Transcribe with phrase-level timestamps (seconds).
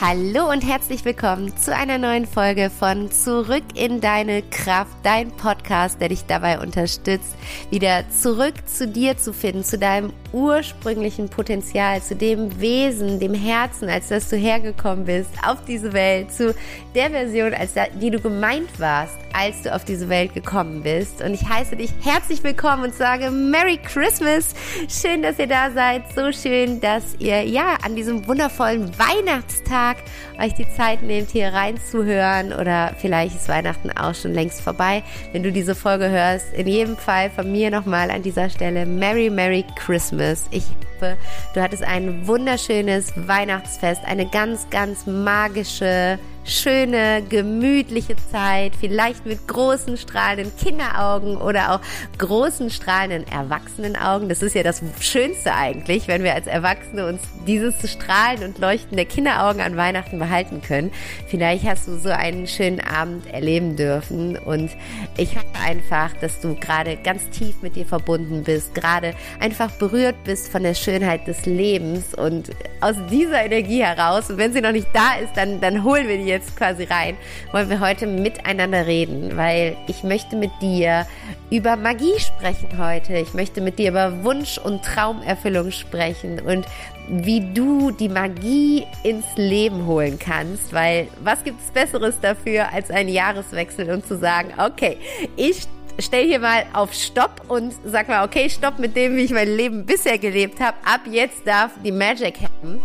[0.00, 6.00] Hallo und herzlich willkommen zu einer neuen Folge von Zurück in deine Kraft, dein Podcast,
[6.00, 7.36] der dich dabei unterstützt,
[7.70, 13.88] wieder zurück zu dir zu finden, zu deinem ursprünglichen Potenzial, zu dem Wesen, dem Herzen,
[13.88, 16.54] als dass du hergekommen bist auf diese Welt, zu
[16.94, 21.22] der Version, als die du gemeint warst, als du auf diese Welt gekommen bist.
[21.22, 24.54] Und ich heiße dich herzlich willkommen und sage Merry Christmas.
[24.88, 26.02] Schön, dass ihr da seid.
[26.14, 29.98] So schön, dass ihr ja an diesem wundervollen Weihnachtstag
[30.40, 32.52] euch die Zeit nehmt, hier reinzuhören.
[32.52, 36.52] Oder vielleicht ist Weihnachten auch schon längst vorbei, wenn du diese Folge hörst.
[36.54, 40.23] In jedem Fall von mir nochmal an dieser Stelle Merry, Merry Christmas.
[40.50, 40.64] Ich
[40.94, 41.16] hoffe,
[41.54, 49.96] du hattest ein wunderschönes Weihnachtsfest, eine ganz, ganz magische schöne, gemütliche Zeit, vielleicht mit großen
[49.96, 51.80] strahlenden Kinderaugen oder auch
[52.18, 54.28] großen strahlenden Erwachsenenaugen.
[54.28, 58.96] Das ist ja das Schönste eigentlich, wenn wir als Erwachsene uns dieses Strahlen und Leuchten
[58.96, 60.92] der Kinderaugen an Weihnachten behalten können.
[61.28, 64.70] Vielleicht hast du so einen schönen Abend erleben dürfen und
[65.16, 70.16] ich hoffe einfach, dass du gerade ganz tief mit dir verbunden bist, gerade einfach berührt
[70.24, 72.50] bist von der Schönheit des Lebens und
[72.80, 76.18] aus dieser Energie heraus, und wenn sie noch nicht da ist, dann, dann holen wir
[76.18, 77.16] die jetzt quasi rein,
[77.52, 81.06] wollen wir heute miteinander reden, weil ich möchte mit dir
[81.50, 83.14] über Magie sprechen heute.
[83.14, 86.66] Ich möchte mit dir über Wunsch- und Traumerfüllung sprechen und
[87.08, 92.90] wie du die Magie ins Leben holen kannst, weil was gibt es Besseres dafür als
[92.90, 94.96] ein Jahreswechsel und zu sagen, okay,
[95.36, 95.66] ich
[95.98, 99.54] stell hier mal auf Stopp und sag mal, okay, Stopp mit dem, wie ich mein
[99.54, 100.76] Leben bisher gelebt habe.
[100.84, 102.80] Ab jetzt darf die Magic happen.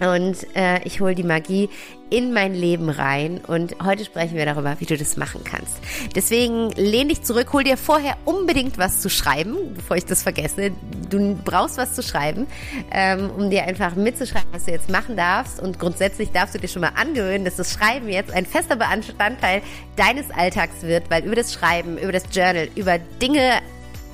[0.00, 1.68] Und äh, ich hole die Magie
[2.10, 3.40] in mein Leben rein.
[3.46, 5.78] Und heute sprechen wir darüber, wie du das machen kannst.
[6.14, 10.72] Deswegen lehn dich zurück, hol dir vorher unbedingt was zu schreiben, bevor ich das vergesse.
[11.10, 12.46] Du brauchst was zu schreiben,
[12.90, 15.60] ähm, um dir einfach mitzuschreiben, was du jetzt machen darfst.
[15.60, 19.62] Und grundsätzlich darfst du dir schon mal angewöhnen, dass das Schreiben jetzt ein fester Bestandteil
[19.96, 23.60] deines Alltags wird, weil über das Schreiben, über das Journal, über Dinge,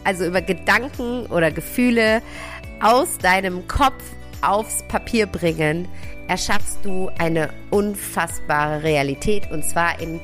[0.04, 2.22] also über Gedanken oder Gefühle
[2.80, 4.02] aus deinem Kopf
[4.42, 5.88] aufs Papier bringen,
[6.28, 10.20] erschaffst du eine unfassbare Realität und zwar in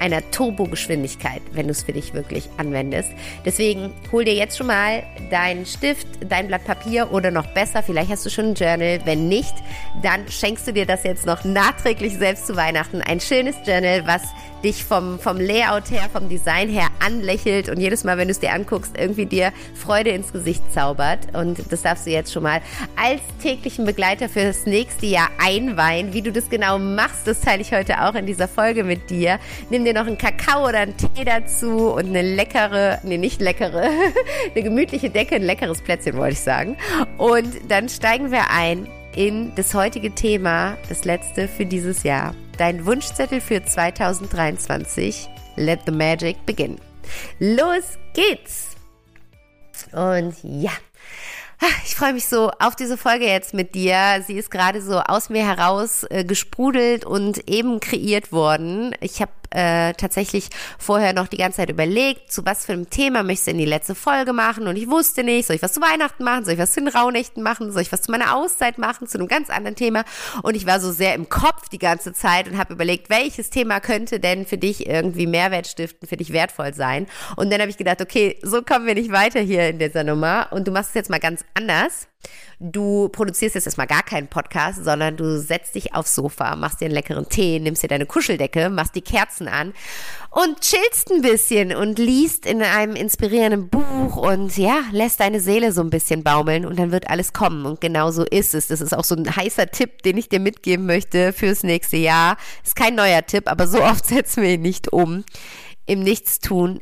[0.00, 3.10] einer Turbogeschwindigkeit, wenn du es für dich wirklich anwendest.
[3.44, 8.10] Deswegen hol dir jetzt schon mal deinen Stift, dein Blatt Papier oder noch besser, vielleicht
[8.10, 9.00] hast du schon ein Journal.
[9.04, 9.54] Wenn nicht,
[10.02, 13.02] dann schenkst du dir das jetzt noch nachträglich selbst zu Weihnachten.
[13.02, 14.22] Ein schönes Journal, was
[14.62, 18.40] dich vom, vom Layout her, vom Design her anlächelt und jedes Mal, wenn du es
[18.40, 21.34] dir anguckst, irgendwie dir Freude ins Gesicht zaubert.
[21.34, 22.60] Und das darfst du jetzt schon mal
[22.96, 26.12] als täglichen Begleiter für das nächste Jahr einweihen.
[26.12, 29.38] Wie du das genau machst, das teile ich heute auch in dieser Folge mit dir.
[29.70, 33.88] Nimm dir noch einen Kakao oder einen Tee dazu und eine leckere, nee, nicht leckere,
[34.54, 36.76] eine gemütliche Decke, ein leckeres Plätzchen, wollte ich sagen.
[37.18, 42.84] Und dann steigen wir ein in das heutige Thema, das letzte für dieses Jahr dein
[42.84, 45.30] Wunschzettel für 2023.
[45.56, 46.78] Let the magic begin.
[47.38, 48.76] Los geht's!
[49.92, 50.70] Und ja,
[51.86, 54.22] ich freue mich so auf diese Folge jetzt mit dir.
[54.26, 58.94] Sie ist gerade so aus mir heraus äh, gesprudelt und eben kreiert worden.
[59.00, 63.22] Ich habe äh, tatsächlich vorher noch die ganze Zeit überlegt, zu was für einem Thema
[63.22, 64.66] möchtest du in die letzte Folge machen?
[64.66, 66.88] Und ich wusste nicht, soll ich was zu Weihnachten machen, soll ich was zu den
[66.88, 70.04] Rauhnächten machen, soll ich was zu meiner Auszeit machen, zu einem ganz anderen Thema.
[70.42, 73.80] Und ich war so sehr im Kopf die ganze Zeit und habe überlegt, welches Thema
[73.80, 77.06] könnte denn für dich irgendwie Mehrwert stiften, für dich wertvoll sein?
[77.36, 80.48] Und dann habe ich gedacht, okay, so kommen wir nicht weiter hier in dieser Nummer.
[80.50, 82.09] Und du machst es jetzt mal ganz anders.
[82.58, 86.86] Du produzierst jetzt erstmal gar keinen Podcast, sondern du setzt dich aufs Sofa, machst dir
[86.86, 89.72] einen leckeren Tee, nimmst dir deine Kuscheldecke, machst die Kerzen an
[90.30, 95.72] und chillst ein bisschen und liest in einem inspirierenden Buch und ja, lässt deine Seele
[95.72, 97.64] so ein bisschen baumeln und dann wird alles kommen.
[97.64, 98.68] Und genau so ist es.
[98.68, 102.36] Das ist auch so ein heißer Tipp, den ich dir mitgeben möchte fürs nächste Jahr.
[102.62, 105.24] Ist kein neuer Tipp, aber so oft setzen wir ihn nicht um.
[105.90, 106.78] Im Nichtstun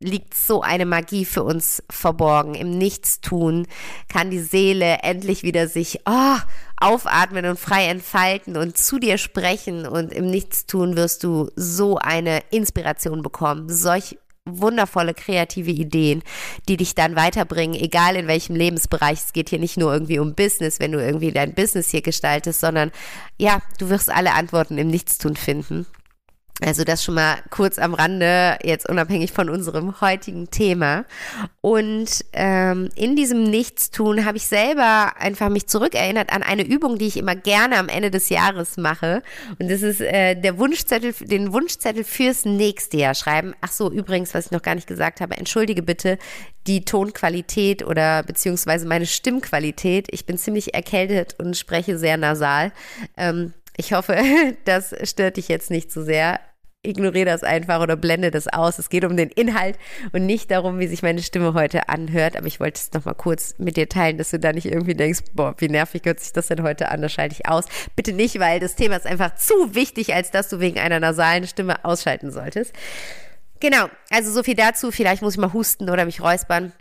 [0.00, 2.54] liegt so eine Magie für uns verborgen.
[2.54, 3.66] Im Nichtstun
[4.08, 6.36] kann die Seele endlich wieder sich oh,
[6.78, 9.86] aufatmen und frei entfalten und zu dir sprechen.
[9.86, 13.68] Und im Nichtstun wirst du so eine Inspiration bekommen.
[13.68, 16.22] Solch wundervolle kreative Ideen,
[16.70, 19.18] die dich dann weiterbringen, egal in welchem Lebensbereich.
[19.18, 22.60] Es geht hier nicht nur irgendwie um Business, wenn du irgendwie dein Business hier gestaltest,
[22.60, 22.92] sondern
[23.36, 25.84] ja, du wirst alle Antworten im Nichtstun finden.
[26.60, 31.04] Also das schon mal kurz am Rande, jetzt unabhängig von unserem heutigen Thema.
[31.60, 37.06] Und ähm, in diesem Nichtstun habe ich selber einfach mich zurückerinnert an eine Übung, die
[37.06, 39.22] ich immer gerne am Ende des Jahres mache.
[39.60, 43.54] Und das ist äh, der Wunschzettel, den Wunschzettel fürs nächste Jahr schreiben.
[43.60, 46.18] Ach so, übrigens, was ich noch gar nicht gesagt habe, entschuldige bitte
[46.66, 50.08] die Tonqualität oder beziehungsweise meine Stimmqualität.
[50.10, 52.72] Ich bin ziemlich erkältet und spreche sehr nasal.
[53.16, 54.18] Ähm, Ich hoffe,
[54.64, 56.40] das stört dich jetzt nicht zu sehr
[56.88, 58.78] ignoriere das einfach oder blende das aus.
[58.78, 59.78] Es geht um den Inhalt
[60.12, 62.36] und nicht darum, wie sich meine Stimme heute anhört.
[62.36, 65.20] Aber ich wollte es nochmal kurz mit dir teilen, dass du da nicht irgendwie denkst,
[65.34, 67.66] boah, wie nervig hört sich das denn heute an, das schalte ich aus.
[67.94, 71.46] Bitte nicht, weil das Thema ist einfach zu wichtig, als dass du wegen einer nasalen
[71.46, 72.72] Stimme ausschalten solltest.
[73.60, 74.90] Genau, also so viel dazu.
[74.90, 76.72] Vielleicht muss ich mal husten oder mich räuspern.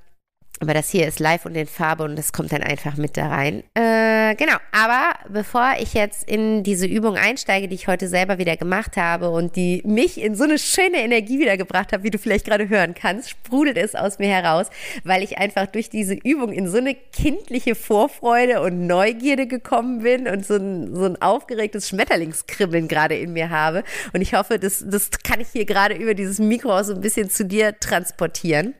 [0.59, 3.27] Aber das hier ist live und in Farbe und das kommt dann einfach mit da
[3.27, 3.63] rein.
[3.75, 8.57] Äh, genau, aber bevor ich jetzt in diese Übung einsteige, die ich heute selber wieder
[8.57, 12.45] gemacht habe und die mich in so eine schöne Energie wiedergebracht hat, wie du vielleicht
[12.45, 14.68] gerade hören kannst, sprudelt es aus mir heraus,
[15.04, 20.27] weil ich einfach durch diese Übung in so eine kindliche Vorfreude und Neugierde gekommen bin
[20.27, 23.83] und so ein, so ein aufgeregtes Schmetterlingskribbeln gerade in mir habe.
[24.13, 27.30] Und ich hoffe, das, das kann ich hier gerade über dieses Mikro so ein bisschen
[27.30, 28.74] zu dir transportieren.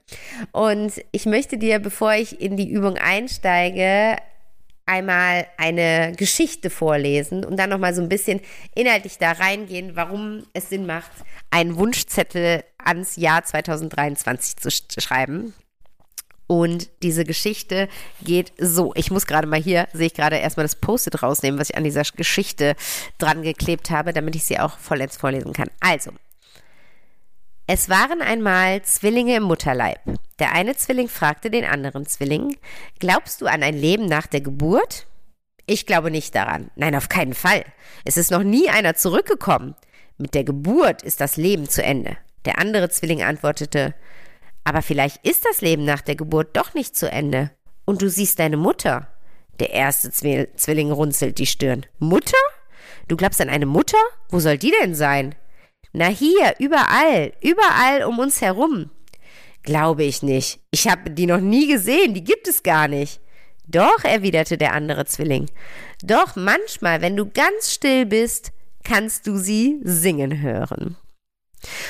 [0.51, 4.17] Und ich möchte dir dir, bevor ich in die Übung einsteige,
[4.85, 8.39] einmal eine Geschichte vorlesen und dann nochmal so ein bisschen
[8.73, 11.11] inhaltlich da reingehen, warum es Sinn macht,
[11.51, 15.53] einen Wunschzettel ans Jahr 2023 zu schreiben.
[16.49, 17.89] Und diese Geschichte
[18.23, 18.93] geht so.
[18.95, 21.83] Ich muss gerade mal hier, sehe ich gerade erstmal das Post-it rausnehmen, was ich an
[21.83, 22.77] dieser Geschichte
[23.17, 25.69] dran geklebt habe, damit ich sie auch vollends vorlesen kann.
[25.81, 26.11] Also,
[27.69, 29.99] es waren einmal Zwillinge im Mutterleib.
[30.39, 32.55] Der eine Zwilling fragte den anderen Zwilling,
[32.99, 35.05] glaubst du an ein Leben nach der Geburt?
[35.65, 36.71] Ich glaube nicht daran.
[36.77, 37.65] Nein, auf keinen Fall.
[38.05, 39.75] Es ist noch nie einer zurückgekommen.
[40.17, 42.15] Mit der Geburt ist das Leben zu Ende.
[42.45, 43.93] Der andere Zwilling antwortete,
[44.63, 47.51] aber vielleicht ist das Leben nach der Geburt doch nicht zu Ende.
[47.83, 49.09] Und du siehst deine Mutter.
[49.59, 51.85] Der erste Zwilling runzelt die Stirn.
[51.99, 52.37] Mutter?
[53.09, 53.97] Du glaubst an eine Mutter?
[54.29, 55.35] Wo soll die denn sein?
[55.97, 58.91] Na hier, überall, überall um uns herum.
[59.63, 60.59] Glaube ich nicht.
[60.69, 63.19] Ich habe die noch nie gesehen, die gibt es gar nicht.
[63.65, 65.49] Doch, erwiderte der andere Zwilling.
[66.03, 68.51] Doch manchmal, wenn du ganz still bist,
[68.83, 70.97] kannst du sie singen hören.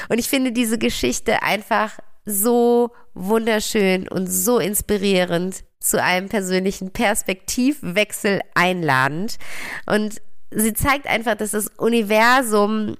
[0.08, 8.40] Und ich finde diese Geschichte einfach so wunderschön und so inspirierend zu einem persönlichen Perspektivwechsel
[8.56, 9.38] einladend.
[9.86, 12.96] Und sie zeigt einfach, dass das Universum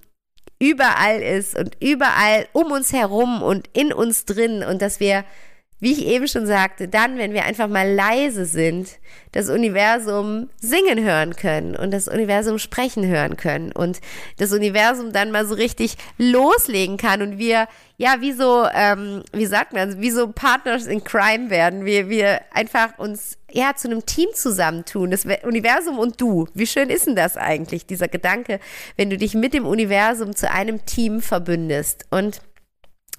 [0.60, 5.24] überall ist und überall um uns herum und in uns drin und dass wir,
[5.80, 8.98] wie ich eben schon sagte, dann, wenn wir einfach mal leise sind,
[9.32, 14.00] das Universum singen hören können und das Universum sprechen hören können und
[14.38, 19.46] das Universum dann mal so richtig loslegen kann und wir, ja, wie so, ähm, wie
[19.46, 24.06] sagt man, wie so Partners in Crime werden, wir, wir einfach uns ja, zu einem
[24.06, 26.48] Team zusammentun, das Universum und du.
[26.54, 28.60] Wie schön ist denn das eigentlich, dieser Gedanke,
[28.98, 32.06] wenn du dich mit dem Universum zu einem Team verbündest?
[32.10, 32.42] Und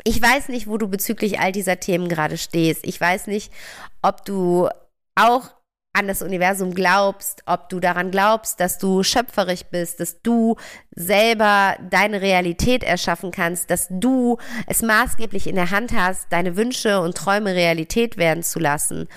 [0.04, 2.86] ich weiß nicht, wo du bezüglich all dieser Themen gerade stehst.
[2.86, 3.52] Ich weiß nicht,
[4.02, 4.68] ob du
[5.14, 5.50] auch
[5.92, 10.56] an das Universum glaubst, ob du daran glaubst, dass du schöpferisch bist, dass du
[10.94, 17.00] selber deine Realität erschaffen kannst, dass du es maßgeblich in der Hand hast, deine Wünsche
[17.00, 19.08] und Träume Realität werden zu lassen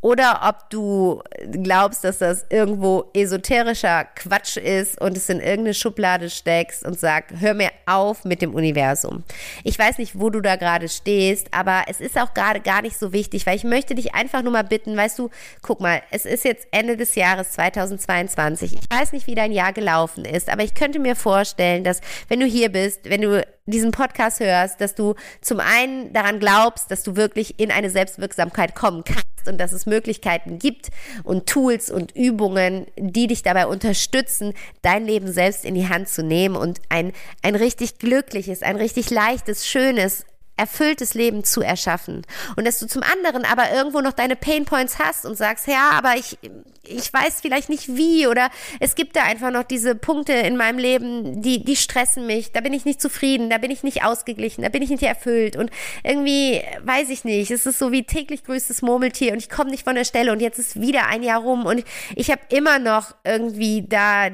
[0.00, 6.30] oder ob du glaubst, dass das irgendwo esoterischer Quatsch ist und es in irgendeine Schublade
[6.30, 9.24] steckst und sagst, hör mir auf mit dem Universum.
[9.64, 12.98] Ich weiß nicht, wo du da gerade stehst, aber es ist auch gerade gar nicht
[12.98, 15.30] so wichtig, weil ich möchte dich einfach nur mal bitten, weißt du,
[15.62, 18.74] guck mal, es ist jetzt Ende des Jahres 2022.
[18.74, 22.38] Ich weiß nicht, wie dein Jahr gelaufen ist, aber ich könnte mir vorstellen, dass wenn
[22.38, 27.02] du hier bist, wenn du diesen Podcast hörst, dass du zum einen daran glaubst, dass
[27.02, 30.88] du wirklich in eine Selbstwirksamkeit kommen kannst und dass es Möglichkeiten gibt
[31.24, 36.22] und Tools und Übungen, die dich dabei unterstützen, dein Leben selbst in die Hand zu
[36.22, 37.12] nehmen und ein,
[37.42, 40.24] ein richtig glückliches, ein richtig leichtes, schönes,
[40.58, 42.22] erfülltes Leben zu erschaffen.
[42.56, 45.90] Und dass du zum anderen aber irgendwo noch deine Pain Points hast und sagst, ja,
[45.92, 46.38] aber ich,
[46.82, 48.50] ich weiß vielleicht nicht wie oder
[48.80, 52.60] es gibt da einfach noch diese Punkte in meinem Leben, die, die stressen mich, da
[52.60, 55.56] bin ich nicht zufrieden, da bin ich nicht ausgeglichen, da bin ich nicht erfüllt.
[55.56, 55.70] Und
[56.02, 59.84] irgendwie weiß ich nicht, es ist so wie täglich grüßtes Murmeltier und ich komme nicht
[59.84, 61.84] von der Stelle und jetzt ist wieder ein Jahr rum und
[62.16, 64.28] ich habe immer noch irgendwie da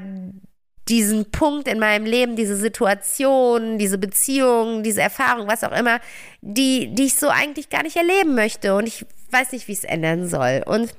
[0.88, 6.00] diesen Punkt in meinem Leben, diese Situation, diese Beziehung, diese Erfahrung, was auch immer,
[6.42, 9.84] die, die ich so eigentlich gar nicht erleben möchte und ich weiß nicht, wie es
[9.84, 10.62] ändern soll.
[10.66, 10.94] Und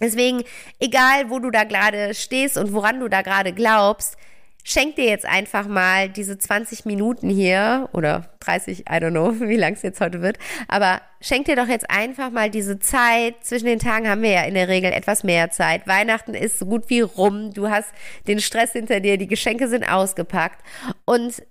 [0.00, 0.42] deswegen,
[0.80, 4.16] egal wo du da gerade stehst und woran du da gerade glaubst,
[4.64, 9.56] schenk dir jetzt einfach mal diese 20 Minuten hier oder 30, I don't know, wie
[9.56, 13.36] lang es jetzt heute wird, aber schenk dir doch jetzt einfach mal diese Zeit.
[13.42, 15.86] Zwischen den Tagen haben wir ja in der Regel etwas mehr Zeit.
[15.86, 17.52] Weihnachten ist so gut wie rum.
[17.52, 17.90] Du hast
[18.26, 20.64] den Stress hinter dir, die Geschenke sind ausgepackt
[21.04, 21.42] und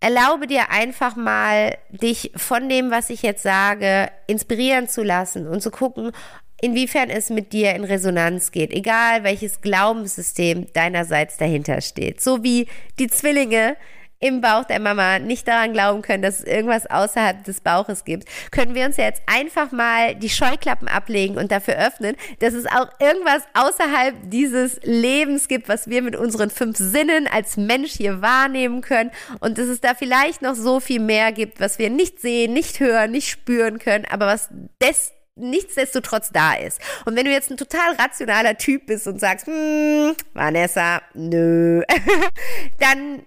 [0.00, 5.60] erlaube dir einfach mal, dich von dem, was ich jetzt sage, inspirieren zu lassen und
[5.60, 6.12] zu gucken,
[6.60, 12.20] inwiefern es mit dir in Resonanz geht, egal welches Glaubenssystem deinerseits dahinter steht.
[12.20, 12.66] So wie
[12.98, 13.76] die Zwillinge
[14.20, 18.28] im Bauch der Mama nicht daran glauben können, dass es irgendwas außerhalb des Bauches gibt,
[18.50, 22.88] können wir uns jetzt einfach mal die Scheuklappen ablegen und dafür öffnen, dass es auch
[23.00, 28.82] irgendwas außerhalb dieses Lebens gibt, was wir mit unseren fünf Sinnen als Mensch hier wahrnehmen
[28.82, 32.52] können und dass es da vielleicht noch so viel mehr gibt, was wir nicht sehen,
[32.52, 34.50] nicht hören, nicht spüren können, aber was
[34.82, 36.80] des nichtsdestotrotz da ist.
[37.04, 41.82] Und wenn du jetzt ein total rationaler Typ bist und sagst, hm, Vanessa, nö,
[42.78, 43.22] dann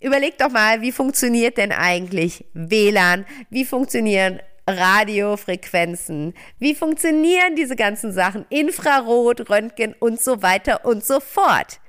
[0.00, 3.26] überleg doch mal, wie funktioniert denn eigentlich WLAN?
[3.50, 6.34] Wie funktionieren Radiofrequenzen?
[6.58, 8.46] Wie funktionieren diese ganzen Sachen?
[8.48, 11.80] Infrarot, Röntgen und so weiter und so fort.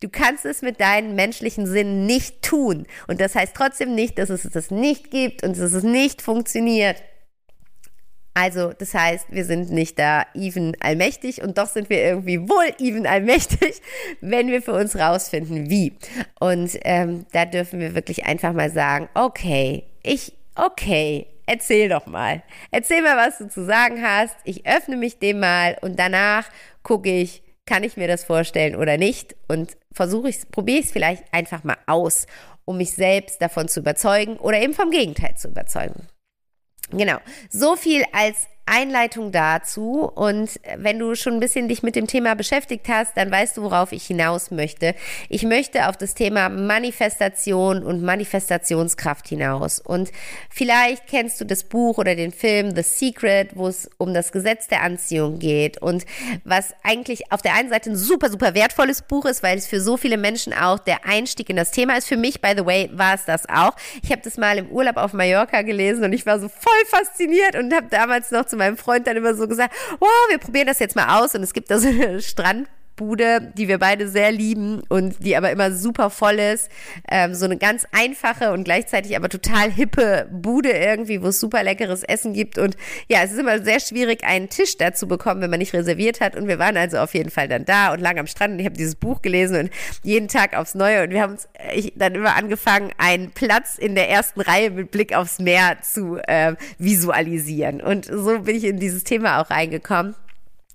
[0.00, 2.86] Du kannst es mit deinen menschlichen Sinnen nicht tun.
[3.06, 7.00] Und das heißt trotzdem nicht, dass es das nicht gibt und dass es nicht funktioniert.
[8.34, 12.72] Also, das heißt, wir sind nicht da even allmächtig und doch sind wir irgendwie wohl
[12.78, 13.82] even allmächtig,
[14.20, 15.92] wenn wir für uns rausfinden, wie.
[16.40, 22.42] Und ähm, da dürfen wir wirklich einfach mal sagen, okay, ich, okay, erzähl doch mal.
[22.70, 24.34] Erzähl mal, was du zu sagen hast.
[24.44, 26.48] Ich öffne mich dem mal und danach
[26.82, 30.92] gucke ich, kann ich mir das vorstellen oder nicht und versuche ich, probiere ich es
[30.92, 32.26] vielleicht einfach mal aus,
[32.64, 36.08] um mich selbst davon zu überzeugen oder eben vom Gegenteil zu überzeugen.
[36.90, 37.18] Genau.
[37.50, 40.10] So viel als Einleitung dazu.
[40.14, 43.62] Und wenn du schon ein bisschen dich mit dem Thema beschäftigt hast, dann weißt du,
[43.62, 44.94] worauf ich hinaus möchte.
[45.28, 49.80] Ich möchte auf das Thema Manifestation und Manifestationskraft hinaus.
[49.80, 50.10] Und
[50.48, 54.68] vielleicht kennst du das Buch oder den Film The Secret, wo es um das Gesetz
[54.68, 56.04] der Anziehung geht und
[56.44, 59.80] was eigentlich auf der einen Seite ein super, super wertvolles Buch ist, weil es für
[59.80, 62.06] so viele Menschen auch der Einstieg in das Thema ist.
[62.06, 63.74] Für mich, by the way, war es das auch.
[64.02, 67.56] Ich habe das mal im Urlaub auf Mallorca gelesen und ich war so voll fasziniert
[67.56, 70.78] und habe damals noch zu meinem Freund dann immer so gesagt, wow, wir probieren das
[70.78, 71.34] jetzt mal aus.
[71.34, 75.36] Und es gibt da so eine Strand Bude, die wir beide sehr lieben und die
[75.36, 76.68] aber immer super voll ist.
[77.10, 81.62] Ähm, so eine ganz einfache und gleichzeitig aber total hippe Bude irgendwie, wo es super
[81.62, 82.58] leckeres Essen gibt.
[82.58, 82.76] Und
[83.08, 86.20] ja, es ist immer sehr schwierig, einen Tisch da zu bekommen, wenn man nicht reserviert
[86.20, 86.36] hat.
[86.36, 88.66] Und wir waren also auf jeden Fall dann da und lang am Strand und ich
[88.66, 89.70] habe dieses Buch gelesen und
[90.02, 91.04] jeden Tag aufs Neue.
[91.04, 94.90] Und wir haben uns ich, dann immer angefangen, einen Platz in der ersten Reihe mit
[94.90, 97.80] Blick aufs Meer zu äh, visualisieren.
[97.80, 100.14] Und so bin ich in dieses Thema auch reingekommen.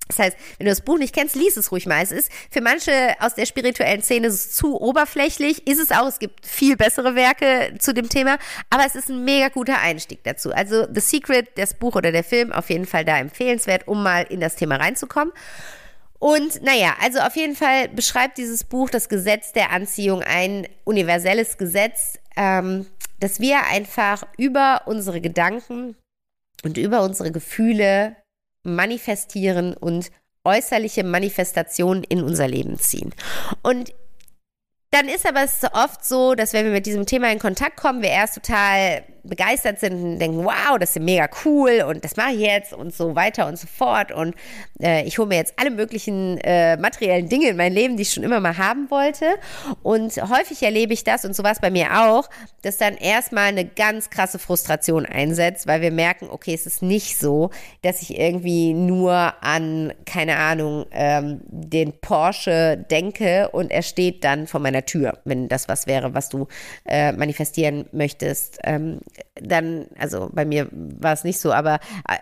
[0.08, 2.02] Das heißt, wenn du das Buch nicht kennst, lies es ruhig mal.
[2.02, 6.08] Es ist für manche aus der spirituellen Szene zu oberflächlich, ist es auch.
[6.08, 8.38] Es gibt viel bessere Werke zu dem Thema,
[8.70, 10.52] aber es ist ein mega guter Einstieg dazu.
[10.52, 14.24] Also The Secret, das Buch oder der Film, auf jeden Fall da empfehlenswert, um mal
[14.24, 15.34] in das Thema reinzukommen.
[16.20, 21.58] Und naja, also auf jeden Fall beschreibt dieses Buch das Gesetz der Anziehung, ein universelles
[21.58, 22.88] Gesetz, ähm,
[23.20, 25.96] dass wir einfach über unsere Gedanken
[26.64, 28.16] und über unsere Gefühle
[28.68, 30.12] manifestieren und
[30.44, 33.14] äußerliche Manifestationen in unser Leben ziehen.
[33.64, 33.94] Und
[34.92, 38.02] dann ist aber es oft so, dass wenn wir mit diesem Thema in Kontakt kommen,
[38.02, 42.34] wir erst total begeistert sind und denken, wow, das ist mega cool und das mache
[42.34, 44.12] ich jetzt und so weiter und so fort.
[44.12, 44.36] Und
[44.82, 48.14] äh, ich hole mir jetzt alle möglichen äh, materiellen Dinge in mein Leben, die ich
[48.14, 49.26] schon immer mal haben wollte.
[49.84, 52.30] Und häufig erlebe ich das und so war bei mir auch,
[52.62, 57.18] dass dann erstmal eine ganz krasse Frustration einsetzt, weil wir merken, okay, es ist nicht
[57.18, 57.50] so,
[57.82, 64.46] dass ich irgendwie nur an, keine Ahnung, ähm, den Porsche denke und er steht dann
[64.46, 66.48] vor meiner Tür, wenn das was wäre, was du
[66.86, 68.60] äh, manifestieren möchtest.
[68.64, 69.00] Ähm,
[69.42, 71.80] dann, also bei mir war es nicht so, aber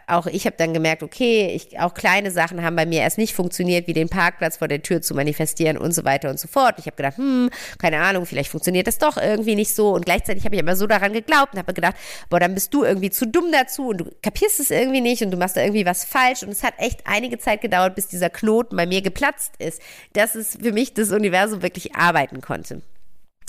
[0.07, 3.34] auch ich habe dann gemerkt, okay, ich, auch kleine Sachen haben bei mir erst nicht
[3.34, 6.75] funktioniert, wie den Parkplatz vor der Tür zu manifestieren und so weiter und so fort.
[6.79, 9.93] Ich habe gedacht, hm, keine Ahnung, vielleicht funktioniert das doch irgendwie nicht so.
[9.93, 11.95] Und gleichzeitig habe ich immer so daran geglaubt und habe gedacht,
[12.29, 15.31] boah, dann bist du irgendwie zu dumm dazu und du kapierst es irgendwie nicht und
[15.31, 16.43] du machst da irgendwie was falsch.
[16.43, 19.81] Und es hat echt einige Zeit gedauert, bis dieser Knoten bei mir geplatzt ist,
[20.13, 22.81] dass es für mich das Universum wirklich arbeiten konnte.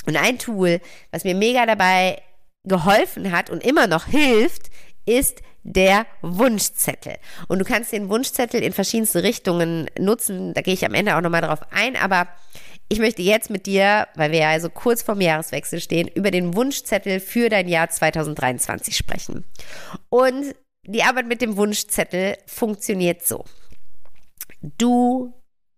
[0.06, 0.80] Und ein Tool,
[1.10, 2.22] was mir mega dabei
[2.66, 4.70] geholfen hat und immer noch hilft,
[5.06, 7.16] ist der Wunschzettel.
[7.48, 10.54] Und du kannst den Wunschzettel in verschiedenste Richtungen nutzen.
[10.54, 11.96] Da gehe ich am Ende auch nochmal drauf ein.
[11.96, 12.28] Aber
[12.88, 16.54] ich möchte jetzt mit dir, weil wir ja also kurz vorm Jahreswechsel stehen, über den
[16.54, 19.44] Wunschzettel für dein Jahr 2023 sprechen.
[20.08, 20.54] Und
[20.86, 23.44] die Arbeit mit dem Wunschzettel funktioniert so.
[24.60, 25.34] Du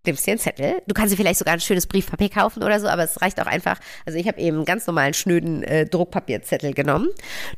[0.08, 0.82] nimmst dir einen Zettel.
[0.86, 3.46] Du kannst dir vielleicht sogar ein schönes Briefpapier kaufen oder so, aber es reicht auch
[3.46, 3.78] einfach.
[4.06, 7.08] Also ich habe eben ganz normalen schnöden äh, Druckpapierzettel genommen.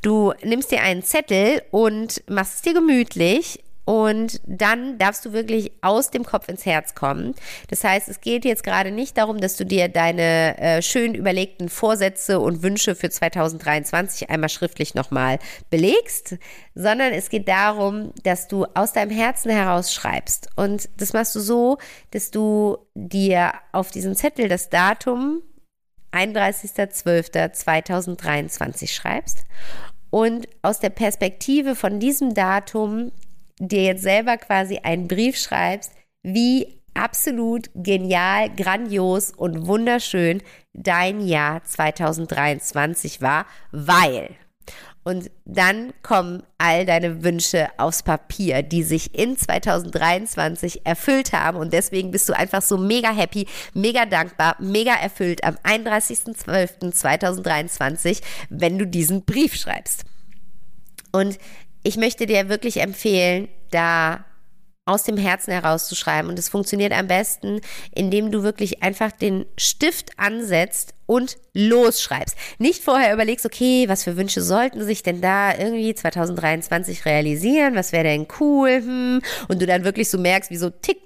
[0.03, 5.73] Du nimmst dir einen Zettel und machst es dir gemütlich Und dann darfst du wirklich
[5.81, 7.35] aus dem Kopf ins Herz kommen.
[7.69, 11.69] Das heißt, es geht jetzt gerade nicht darum, dass du dir deine äh, schön überlegten
[11.69, 16.37] Vorsätze und Wünsche für 2023 einmal schriftlich nochmal belegst,
[16.75, 20.51] sondern es geht darum, dass du aus deinem Herzen heraus schreibst.
[20.57, 21.79] Und das machst du so,
[22.13, 25.43] dass du dir auf diesen Zettel das Datum
[26.13, 29.45] 31.12.2023 schreibst
[30.11, 33.13] und aus der Perspektive von diesem Datum
[33.61, 41.63] dir jetzt selber quasi einen Brief schreibst, wie absolut genial, grandios und wunderschön dein Jahr
[41.63, 44.31] 2023 war, weil.
[45.03, 51.57] Und dann kommen all deine Wünsche aufs Papier, die sich in 2023 erfüllt haben.
[51.57, 58.79] Und deswegen bist du einfach so mega happy, mega dankbar, mega erfüllt am 31.12.2023, wenn
[58.79, 60.05] du diesen Brief schreibst.
[61.13, 61.39] Und
[61.83, 64.25] ich möchte dir wirklich empfehlen, da
[64.91, 66.31] aus dem Herzen herauszuschreiben.
[66.31, 67.61] Und es funktioniert am besten,
[67.95, 72.37] indem du wirklich einfach den Stift ansetzt und losschreibst.
[72.59, 77.77] Nicht vorher überlegst, okay, was für Wünsche sollten sich denn da irgendwie 2023 realisieren?
[77.77, 78.71] Was wäre denn cool?
[78.71, 79.23] Hm.
[79.49, 80.99] Und du dann wirklich so merkst, wie so tick,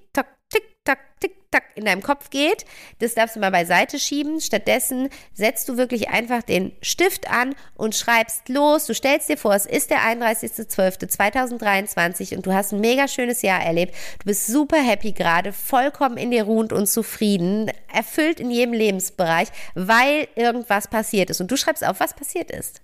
[0.84, 2.64] tack, tick, tack, tick, tack in deinem Kopf geht.
[2.98, 4.40] Das darfst du mal beiseite schieben.
[4.40, 8.86] Stattdessen setzt du wirklich einfach den Stift an und schreibst los.
[8.86, 13.62] Du stellst dir vor, es ist der 31.12.2023 und du hast ein mega schönes Jahr
[13.62, 13.94] erlebt.
[14.20, 19.48] Du bist super happy gerade, vollkommen in dir ruhend und zufrieden, erfüllt in jedem Lebensbereich,
[19.74, 21.40] weil irgendwas passiert ist.
[21.40, 22.80] Und du schreibst auf, was passiert ist.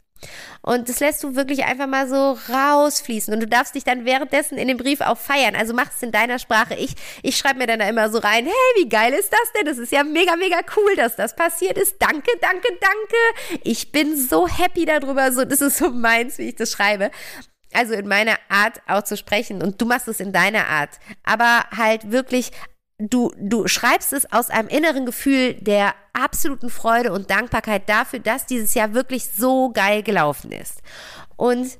[0.62, 3.32] Und das lässt du wirklich einfach mal so rausfließen.
[3.32, 5.56] Und du darfst dich dann währenddessen in dem Brief auch feiern.
[5.56, 6.74] Also mach es in deiner Sprache.
[6.74, 9.66] Ich, ich schreibe mir dann da immer so rein, hey, wie geil ist das denn?
[9.66, 11.96] Das ist ja mega, mega cool, dass das passiert ist.
[11.98, 13.60] Danke, danke, danke.
[13.64, 15.32] Ich bin so happy darüber.
[15.32, 17.10] So, das ist so meins, wie ich das schreibe.
[17.72, 19.62] Also in meiner Art auch zu sprechen.
[19.62, 20.98] Und du machst es in deiner Art.
[21.24, 22.50] Aber halt wirklich
[23.00, 28.46] du, du schreibst es aus einem inneren Gefühl der absoluten Freude und Dankbarkeit dafür, dass
[28.46, 30.82] dieses Jahr wirklich so geil gelaufen ist.
[31.36, 31.78] Und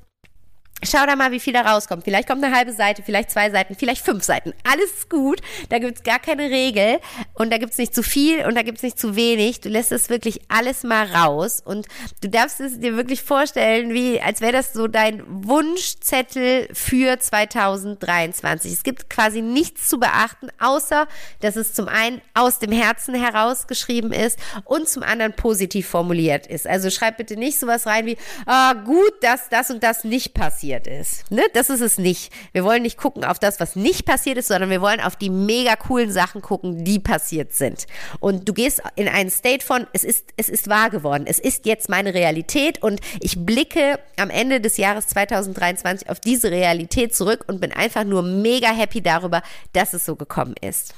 [0.83, 2.03] Schau da mal, wie viel da rauskommt.
[2.03, 4.51] Vielleicht kommt eine halbe Seite, vielleicht zwei Seiten, vielleicht fünf Seiten.
[4.63, 5.39] Alles ist gut.
[5.69, 6.99] Da gibt's gar keine Regel.
[7.35, 9.61] Und da gibt's nicht zu viel und da gibt's nicht zu wenig.
[9.61, 11.61] Du lässt es wirklich alles mal raus.
[11.63, 11.85] Und
[12.21, 18.73] du darfst es dir wirklich vorstellen, wie, als wäre das so dein Wunschzettel für 2023.
[18.73, 21.07] Es gibt quasi nichts zu beachten, außer,
[21.41, 26.47] dass es zum einen aus dem Herzen heraus geschrieben ist und zum anderen positiv formuliert
[26.47, 26.65] ist.
[26.65, 28.17] Also schreib bitte nicht sowas rein wie,
[28.47, 31.31] ah, gut, dass das und das nicht passiert passiert ist.
[31.31, 31.43] Ne?
[31.53, 32.31] Das ist es nicht.
[32.53, 35.29] Wir wollen nicht gucken auf das, was nicht passiert ist, sondern wir wollen auf die
[35.29, 37.87] mega coolen Sachen gucken, die passiert sind.
[38.19, 41.25] Und du gehst in einen State von, es ist, es ist wahr geworden.
[41.27, 46.51] Es ist jetzt meine Realität und ich blicke am Ende des Jahres 2023 auf diese
[46.51, 49.41] Realität zurück und bin einfach nur mega happy darüber,
[49.73, 50.93] dass es so gekommen ist.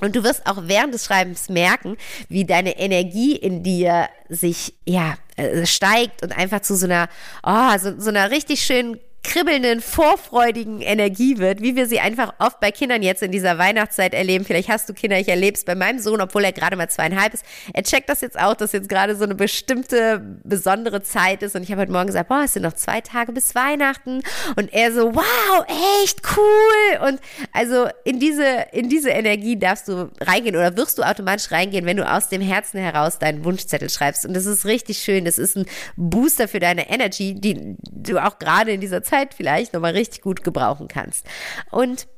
[0.00, 1.96] Und du wirst auch während des Schreibens merken,
[2.28, 7.08] wie deine Energie in dir sich, ja, äh, steigt und einfach zu so einer,
[7.42, 12.60] oh, so, so einer richtig schönen kribbelnden, vorfreudigen Energie wird, wie wir sie einfach oft
[12.60, 14.44] bei Kindern jetzt in dieser Weihnachtszeit erleben.
[14.44, 17.34] Vielleicht hast du Kinder, ich erlebe es bei meinem Sohn, obwohl er gerade mal zweieinhalb
[17.34, 17.44] ist.
[17.74, 21.56] Er checkt das jetzt auch, dass jetzt gerade so eine bestimmte, besondere Zeit ist.
[21.56, 24.22] Und ich habe heute Morgen gesagt, boah, es sind noch zwei Tage bis Weihnachten.
[24.56, 25.66] Und er so, wow,
[26.02, 27.08] echt cool.
[27.08, 27.20] Und
[27.52, 31.96] also in diese, in diese Energie darfst du reingehen oder wirst du automatisch reingehen, wenn
[31.96, 34.24] du aus dem Herzen heraus deinen Wunschzettel schreibst.
[34.24, 35.24] Und das ist richtig schön.
[35.24, 39.72] Das ist ein Booster für deine Energy, die du auch gerade in dieser Zeit vielleicht
[39.72, 41.26] nochmal richtig gut gebrauchen kannst.
[41.70, 42.08] Und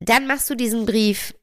[0.00, 1.34] dann machst du diesen Brief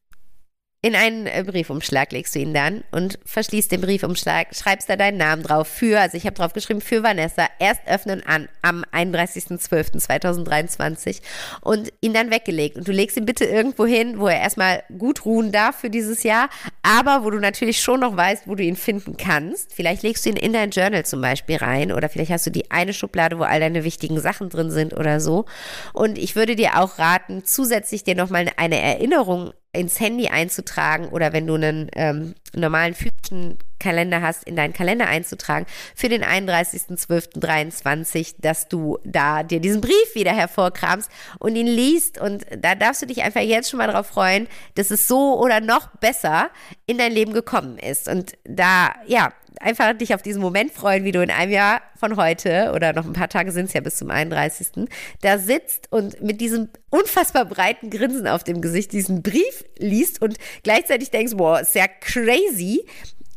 [0.84, 5.17] in einen äh, Briefumschlag legst du ihn dann und verschließt den Briefumschlag, schreibst da deinen
[5.17, 11.22] Namen drauf für, also ich habe drauf geschrieben, für Vanessa, erst öffnen an am 31.12.2023
[11.62, 12.78] und ihn dann weggelegt.
[12.78, 16.24] Und du legst ihn bitte irgendwo hin, wo er erstmal gut ruhen darf für dieses
[16.24, 16.50] Jahr,
[16.82, 19.76] aber wo du natürlich schon noch weißt, wo du ihn finden kannst.
[19.76, 22.72] Vielleicht legst du ihn in dein Journal zum Beispiel rein oder vielleicht hast du die
[22.72, 25.46] eine Schublade, wo all deine wichtigen Sachen drin sind oder so.
[25.94, 31.34] Und ich würde dir auch raten, zusätzlich dir nochmal eine Erinnerung ins Handy einzutragen oder
[31.34, 38.36] wenn du einen ähm, normalen physischen Kalender hast, in deinen Kalender einzutragen für den 31.12.23,
[38.40, 42.20] dass du da dir diesen Brief wieder hervorkramst und ihn liest.
[42.20, 45.62] Und da darfst du dich einfach jetzt schon mal darauf freuen, dass es so oder
[45.62, 46.50] noch besser
[46.86, 48.08] in dein Leben gekommen ist.
[48.08, 52.17] Und da, ja, einfach dich auf diesen Moment freuen, wie du in einem Jahr von
[52.17, 54.88] heute oder noch ein paar Tage sind es ja bis zum 31.
[55.21, 60.38] da sitzt und mit diesem unfassbar breiten Grinsen auf dem Gesicht diesen Brief liest und
[60.63, 62.86] gleichzeitig denkst, boah, ist ja crazy,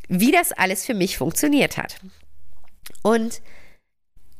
[0.08, 1.96] wie das alles für mich funktioniert hat.
[3.02, 3.40] Und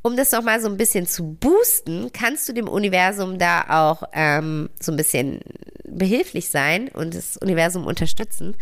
[0.04, 4.68] um das nochmal so ein bisschen zu boosten, kannst du dem Universum da auch ähm,
[4.78, 5.40] so ein bisschen
[5.94, 8.56] behilflich sein und das Universum unterstützen.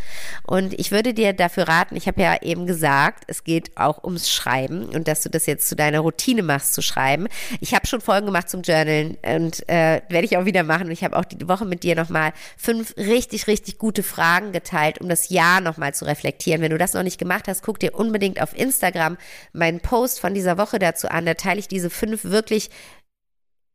[0.46, 4.30] Und ich würde dir dafür raten, ich habe ja eben gesagt, es geht auch ums
[4.30, 7.26] Schreiben und dass du das jetzt zu deiner Routine machst, zu schreiben.
[7.60, 10.86] Ich habe schon Folgen gemacht zum Journalen und äh, werde ich auch wieder machen.
[10.86, 15.00] Und ich habe auch die Woche mit dir nochmal fünf richtig, richtig gute Fragen geteilt,
[15.00, 16.60] um das Jahr nochmal zu reflektieren.
[16.60, 19.16] Wenn du das noch nicht gemacht hast, guck dir unbedingt auf Instagram
[19.52, 21.24] meinen Post von dieser Woche dazu an.
[21.32, 22.68] Da teile ich diese fünf wirklich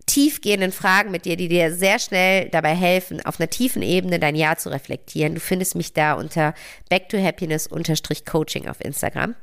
[0.06, 4.36] tiefgehenden Fragen mit dir, die dir sehr schnell dabei helfen, auf einer tiefen Ebene dein
[4.36, 5.34] Jahr zu reflektieren.
[5.34, 6.54] Du findest mich da unter
[6.88, 7.66] back to happiness
[8.26, 9.34] Coaching auf Instagram.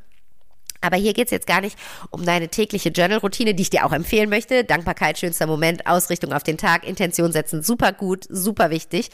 [0.84, 1.78] Aber hier geht es jetzt gar nicht
[2.10, 4.64] um deine tägliche Journal-Routine, die ich dir auch empfehlen möchte.
[4.64, 9.10] Dankbarkeit, schönster Moment, Ausrichtung auf den Tag, Intention setzen, super gut, super wichtig.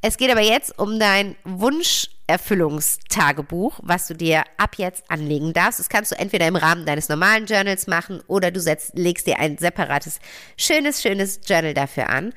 [0.00, 5.78] Es geht aber jetzt um dein Wunscherfüllungstagebuch, was du dir ab jetzt anlegen darfst.
[5.78, 9.38] Das kannst du entweder im Rahmen deines normalen Journals machen oder du setzt, legst dir
[9.38, 10.18] ein separates,
[10.56, 12.34] schönes, schönes Journal dafür an.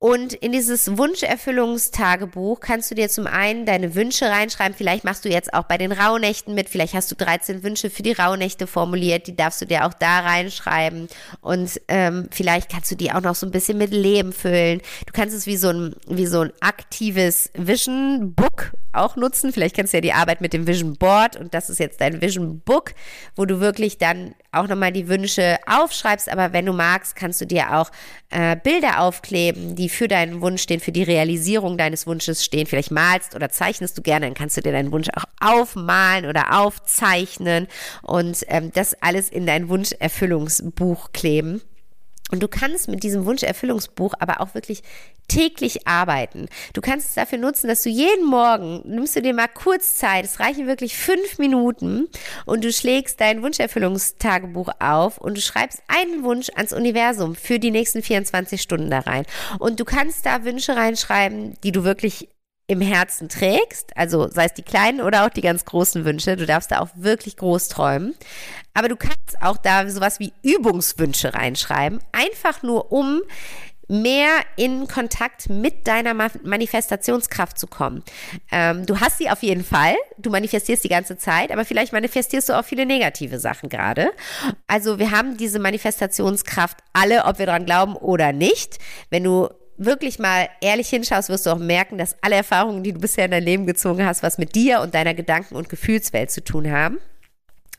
[0.00, 4.76] Und in dieses Wunscherfüllungstagebuch kannst du dir zum einen deine Wünsche reinschreiben.
[4.76, 6.68] Vielleicht machst du jetzt auch bei den Rauhnächten mit.
[6.68, 9.26] Vielleicht hast du 13 Wünsche für die Rauhnächte formuliert.
[9.26, 11.08] Die darfst du dir auch da reinschreiben.
[11.40, 14.82] Und ähm, vielleicht kannst du die auch noch so ein bisschen mit Leben füllen.
[15.06, 19.52] Du kannst es wie so ein, wie so ein aktives Vision Book auch nutzen.
[19.52, 22.20] Vielleicht kennst du ja die Arbeit mit dem Vision Board und das ist jetzt dein
[22.20, 22.92] Vision Book,
[23.36, 26.30] wo du wirklich dann auch nochmal die Wünsche aufschreibst.
[26.30, 27.90] Aber wenn du magst, kannst du dir auch
[28.30, 32.66] äh, Bilder aufkleben, die für deinen Wunsch stehen, für die Realisierung deines Wunsches stehen.
[32.66, 36.60] Vielleicht malst oder zeichnest du gerne, dann kannst du dir deinen Wunsch auch aufmalen oder
[36.60, 37.68] aufzeichnen
[38.02, 41.62] und ähm, das alles in dein Wunscherfüllungsbuch kleben.
[42.30, 44.82] Und du kannst mit diesem Wunscherfüllungsbuch aber auch wirklich
[45.28, 46.48] täglich arbeiten.
[46.72, 50.24] Du kannst es dafür nutzen, dass du jeden Morgen nimmst du dir mal kurz Zeit,
[50.24, 52.08] es reichen wirklich fünf Minuten
[52.46, 57.70] und du schlägst dein Wunscherfüllungstagebuch auf und du schreibst einen Wunsch ans Universum für die
[57.70, 59.24] nächsten 24 Stunden da rein.
[59.58, 62.28] Und du kannst da Wünsche reinschreiben, die du wirklich
[62.68, 66.44] im Herzen trägst, also sei es die kleinen oder auch die ganz großen Wünsche, du
[66.44, 68.14] darfst da auch wirklich groß träumen.
[68.74, 73.22] Aber du kannst auch da sowas wie Übungswünsche reinschreiben, einfach nur um
[73.88, 78.04] mehr in Kontakt mit deiner Manifestationskraft zu kommen.
[78.52, 82.50] Ähm, du hast sie auf jeden Fall, du manifestierst die ganze Zeit, aber vielleicht manifestierst
[82.50, 84.10] du auch viele negative Sachen gerade.
[84.66, 88.78] Also wir haben diese Manifestationskraft alle, ob wir daran glauben oder nicht.
[89.08, 89.48] Wenn du
[89.78, 93.30] wirklich mal ehrlich hinschaust, wirst du auch merken, dass alle Erfahrungen, die du bisher in
[93.30, 96.98] dein Leben gezogen hast, was mit dir und deiner Gedanken- und Gefühlswelt zu tun haben.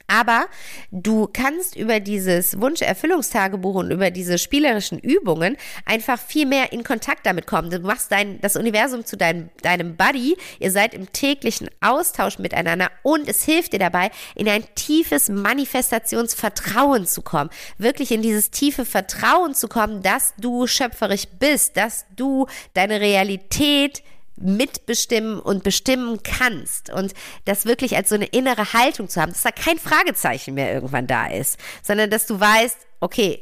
[0.10, 0.48] Aber
[0.92, 7.26] du kannst über dieses Wunscherfüllungstagebuch und über diese spielerischen Übungen einfach viel mehr in Kontakt
[7.28, 7.70] damit kommen.
[7.70, 10.36] Du machst dein, das Universum zu dein, deinem Buddy.
[10.60, 17.06] Ihr seid im täglichen Austausch miteinander und es hilft dir dabei, in ein tiefes Manifestationsvertrauen
[17.06, 17.52] zu kommen.
[17.78, 24.02] Wirklich in dieses tiefe Vertrauen zu kommen, dass du schöpferisch bist, dass du deine Realität
[24.42, 27.14] mitbestimmen und bestimmen kannst und
[27.46, 31.08] das wirklich als so eine innere Haltung zu haben, dass da kein Fragezeichen mehr irgendwann
[31.08, 33.42] da ist, sondern dass du weißt, okay,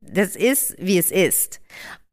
[0.00, 1.60] das ist, wie es ist.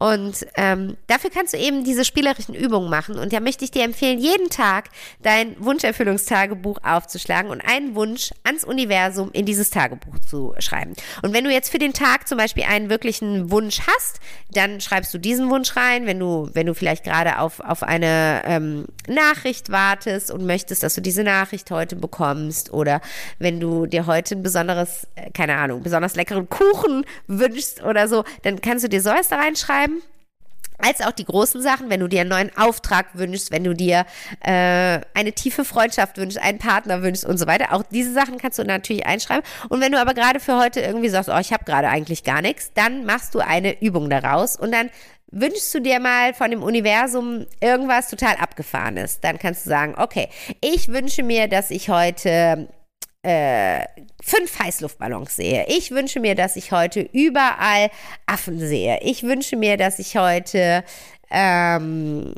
[0.03, 3.17] Und ähm, dafür kannst du eben diese spielerischen Übungen machen.
[3.17, 4.89] Und da möchte ich dir empfehlen, jeden Tag
[5.21, 10.91] dein Wunscherfüllungstagebuch aufzuschlagen und einen Wunsch ans Universum in dieses Tagebuch zu schreiben.
[11.21, 14.19] Und wenn du jetzt für den Tag zum Beispiel einen wirklichen Wunsch hast,
[14.51, 16.05] dann schreibst du diesen Wunsch rein.
[16.05, 20.95] Wenn du, wenn du vielleicht gerade auf, auf eine ähm, Nachricht wartest und möchtest, dass
[20.95, 22.99] du diese Nachricht heute bekommst, oder
[23.39, 28.25] wenn du dir heute ein besonderes, äh, keine Ahnung, besonders leckeren Kuchen wünschst oder so,
[28.41, 29.92] dann kannst du dir sowas da reinschreiben
[30.83, 34.05] als auch die großen Sachen, wenn du dir einen neuen Auftrag wünschst, wenn du dir
[34.41, 37.73] äh, eine tiefe Freundschaft wünschst, einen Partner wünschst und so weiter.
[37.73, 39.43] Auch diese Sachen kannst du natürlich einschreiben.
[39.69, 42.41] Und wenn du aber gerade für heute irgendwie sagst, oh, ich habe gerade eigentlich gar
[42.41, 44.89] nichts, dann machst du eine Übung daraus und dann
[45.31, 49.19] wünschst du dir mal von dem Universum irgendwas total abgefahrenes.
[49.19, 50.29] Dann kannst du sagen, okay,
[50.61, 52.67] ich wünsche mir, dass ich heute
[53.23, 53.85] äh,
[54.21, 55.65] fünf Heißluftballons sehe.
[55.67, 57.89] Ich wünsche mir, dass ich heute überall
[58.25, 58.99] Affen sehe.
[59.01, 60.83] Ich wünsche mir, dass ich heute
[61.31, 62.35] ähm,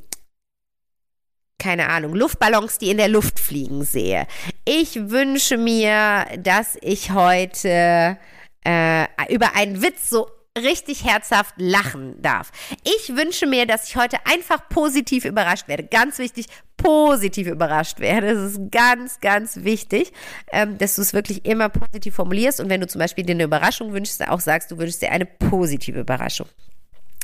[1.57, 4.27] keine Ahnung, Luftballons, die in der Luft fliegen sehe.
[4.65, 8.17] Ich wünsche mir, dass ich heute
[8.63, 12.51] äh, über einen Witz so richtig herzhaft lachen darf.
[12.83, 15.83] Ich wünsche mir, dass ich heute einfach positiv überrascht werde.
[15.83, 18.33] Ganz wichtig, positiv überrascht werde.
[18.33, 20.13] Das ist ganz, ganz wichtig,
[20.51, 23.43] ähm, dass du es wirklich immer positiv formulierst und wenn du zum Beispiel dir eine
[23.43, 26.47] Überraschung wünschst, auch sagst, du wünschst dir eine positive Überraschung.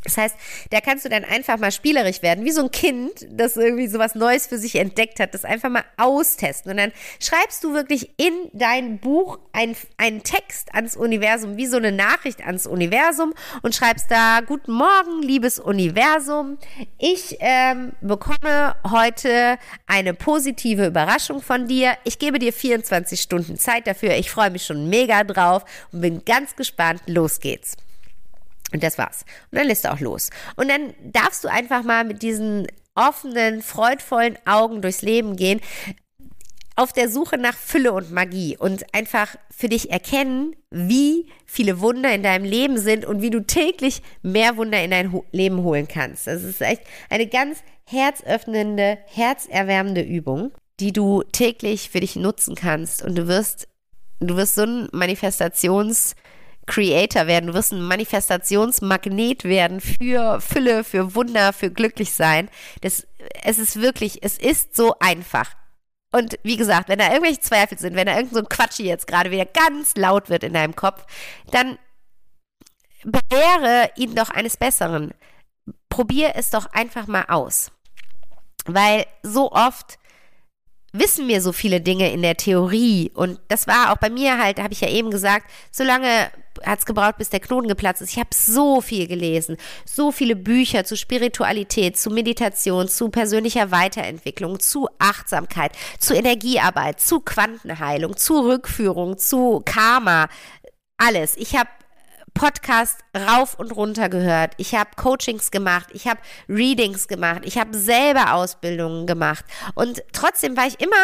[0.03, 0.35] Das heißt,
[0.71, 4.15] da kannst du dann einfach mal spielerisch werden, wie so ein Kind, das irgendwie sowas
[4.15, 6.71] Neues für sich entdeckt hat, das einfach mal austesten.
[6.71, 11.77] Und dann schreibst du wirklich in dein Buch einen, einen Text ans Universum, wie so
[11.77, 16.57] eine Nachricht ans Universum und schreibst da, guten Morgen, liebes Universum,
[16.97, 21.95] ich ähm, bekomme heute eine positive Überraschung von dir.
[22.03, 24.15] Ich gebe dir 24 Stunden Zeit dafür.
[24.15, 27.01] Ich freue mich schon mega drauf und bin ganz gespannt.
[27.05, 27.77] Los geht's.
[28.73, 29.25] Und das war's.
[29.51, 30.29] Und dann lässt du auch los.
[30.55, 35.61] Und dann darfst du einfach mal mit diesen offenen, freudvollen Augen durchs Leben gehen,
[36.75, 42.13] auf der Suche nach Fülle und Magie und einfach für dich erkennen, wie viele Wunder
[42.13, 46.27] in deinem Leben sind und wie du täglich mehr Wunder in dein Leben holen kannst.
[46.27, 53.03] Das ist echt eine ganz herzöffnende, herzerwärmende Übung, die du täglich für dich nutzen kannst
[53.03, 53.67] und du wirst
[54.19, 56.15] du wirst so ein Manifestations
[56.67, 62.49] Creator werden, du wirst ein Manifestationsmagnet werden für Fülle, für Wunder, für Glücklichsein.
[62.81, 63.07] Das,
[63.43, 65.51] es ist wirklich, es ist so einfach.
[66.11, 69.07] Und wie gesagt, wenn da irgendwelche Zweifel sind, wenn da irgend so ein Quatschi jetzt
[69.07, 71.05] gerade wieder ganz laut wird in deinem Kopf,
[71.51, 71.77] dann
[73.03, 75.13] bewähre ihn doch eines Besseren.
[75.89, 77.71] Probier es doch einfach mal aus.
[78.65, 79.97] Weil so oft
[80.93, 83.11] wissen wir so viele Dinge in der Theorie.
[83.13, 86.31] Und das war auch bei mir halt, habe ich ja eben gesagt, so lange
[86.65, 88.11] hat es gebraucht, bis der Knoten geplatzt ist.
[88.11, 94.59] Ich habe so viel gelesen, so viele Bücher zu Spiritualität, zu Meditation, zu persönlicher Weiterentwicklung,
[94.59, 100.27] zu Achtsamkeit, zu Energiearbeit, zu Quantenheilung, zu Rückführung, zu Karma,
[100.97, 101.35] alles.
[101.37, 101.69] Ich habe
[102.33, 104.53] Podcast rauf und runter gehört.
[104.57, 109.45] Ich habe Coachings gemacht, ich habe Readings gemacht, ich habe selber Ausbildungen gemacht.
[109.75, 110.95] Und trotzdem war ich immer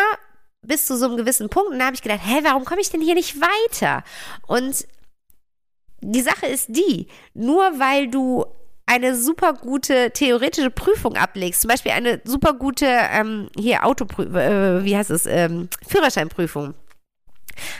[0.61, 2.89] bis zu so einem gewissen Punkt und da habe ich gedacht, hä, warum komme ich
[2.89, 4.03] denn hier nicht weiter?
[4.47, 4.87] Und
[6.01, 8.45] die Sache ist die, nur weil du
[8.85, 14.83] eine super gute theoretische Prüfung ablegst, zum Beispiel eine super gute ähm, hier Autoprüfung, äh,
[14.83, 16.73] wie heißt es, ähm, Führerscheinprüfung,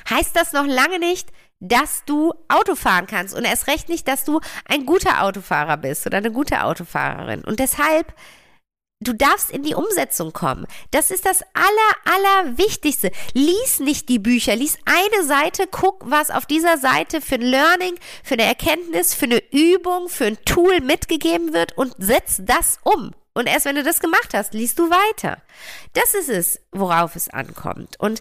[0.09, 4.25] heißt das noch lange nicht, dass du Auto fahren kannst und erst recht nicht, dass
[4.25, 7.43] du ein guter Autofahrer bist oder eine gute Autofahrerin.
[7.43, 8.13] Und deshalb
[8.99, 10.65] Du darfst in die Umsetzung kommen.
[10.89, 13.11] Das ist das aller, aller Wichtigste.
[13.33, 14.55] Lies nicht die Bücher.
[14.55, 17.93] Lies eine Seite, guck, was auf dieser Seite für ein Learning,
[18.23, 23.11] für eine Erkenntnis, für eine Übung, für ein Tool mitgegeben wird und setz das um.
[23.37, 25.37] Und erst wenn du das gemacht hast, liest du weiter.
[25.93, 27.99] Das ist es, worauf es ankommt.
[27.99, 28.19] Und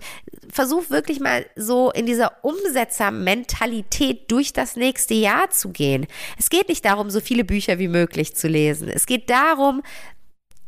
[0.52, 6.06] versuch wirklich mal so in dieser Umsetzermentalität durch das nächste Jahr zu gehen.
[6.38, 8.90] Es geht nicht darum, so viele Bücher wie möglich zu lesen.
[8.90, 9.82] Es geht darum,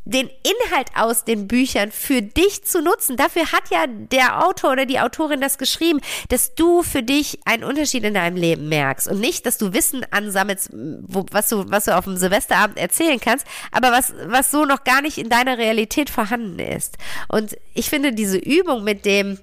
[0.09, 3.16] den Inhalt aus den Büchern für dich zu nutzen.
[3.18, 7.62] Dafür hat ja der Autor oder die Autorin das geschrieben, dass du für dich einen
[7.62, 11.85] Unterschied in deinem Leben merkst und nicht, dass du Wissen ansammelst, wo, was du, was
[11.85, 15.59] du auf dem Silvesterabend erzählen kannst, aber was, was so noch gar nicht in deiner
[15.59, 16.97] Realität vorhanden ist.
[17.29, 19.38] Und ich finde diese Übung mit dem,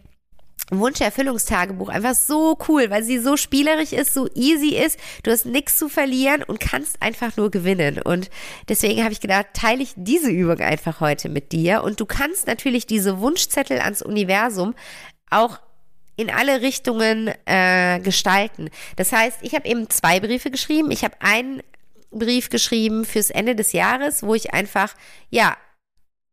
[0.72, 5.00] Wunscherfüllungstagebuch einfach so cool, weil sie so spielerisch ist, so easy ist.
[5.24, 8.02] Du hast nichts zu verlieren und kannst einfach nur gewinnen.
[8.02, 8.30] Und
[8.68, 11.84] deswegen habe ich gedacht, teile ich diese Übung einfach heute mit dir.
[11.84, 14.74] Und du kannst natürlich diese Wunschzettel ans Universum
[15.30, 15.60] auch
[16.16, 18.70] in alle Richtungen äh, gestalten.
[18.96, 20.92] Das heißt, ich habe eben zwei Briefe geschrieben.
[20.92, 21.62] Ich habe einen
[22.12, 24.96] Brief geschrieben fürs Ende des Jahres, wo ich einfach,
[25.30, 25.58] ja,